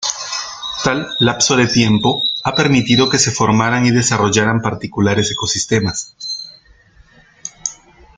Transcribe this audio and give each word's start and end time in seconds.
Tal 0.83 1.15
lapso 1.19 1.55
de 1.55 1.67
tiempo 1.67 2.25
ha 2.41 2.55
permitido 2.55 3.07
que 3.07 3.19
se 3.19 3.29
formaran 3.29 3.85
y 3.85 3.91
desarrollaran 3.91 4.59
particulares 4.63 5.29
ecosistemas. 5.29 6.15